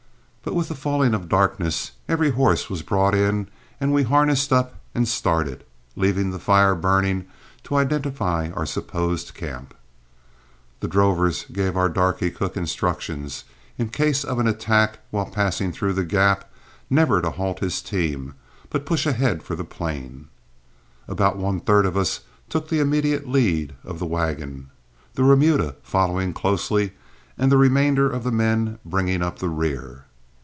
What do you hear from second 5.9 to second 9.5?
leaving the fire burning to identify our supposed